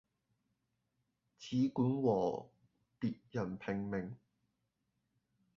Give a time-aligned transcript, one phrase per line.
[1.37, 2.49] 只管和
[2.99, 4.15] 別人拼命